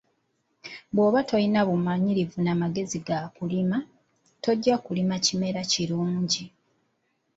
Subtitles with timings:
[0.93, 3.77] Bw’oba tolina bumanyirivu na magezi ga kulima,
[4.43, 6.43] tojja kulima kimera kirungi.